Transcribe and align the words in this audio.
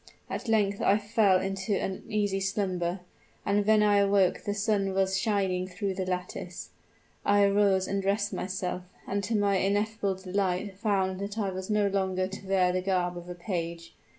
At 0.31 0.47
length 0.47 0.81
I 0.81 0.97
fell 0.97 1.39
into 1.39 1.79
an 1.79 2.01
uneasy 2.07 2.39
slumber, 2.39 3.01
and 3.45 3.63
when 3.67 3.83
I 3.83 3.97
awoke 3.97 4.41
the 4.45 4.53
sun 4.55 4.95
was 4.95 5.15
shining 5.15 5.67
through 5.67 5.93
the 5.93 6.07
lattice. 6.07 6.71
I 7.23 7.43
arose 7.43 7.87
and 7.87 8.01
dressed 8.01 8.33
myself, 8.33 8.81
and 9.07 9.23
to 9.23 9.37
my 9.37 9.57
ineffable 9.57 10.15
delight 10.15 10.75
found 10.75 11.19
that 11.19 11.37
I 11.37 11.51
was 11.51 11.69
no 11.69 11.85
longer 11.85 12.27
to 12.27 12.47
wear 12.47 12.71
the 12.71 12.81
garb 12.81 13.15
of 13.15 13.29
a 13.29 13.35
page. 13.35 13.93